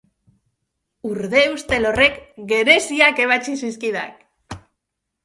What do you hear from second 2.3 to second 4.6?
gereziak ebatsi zizkidak!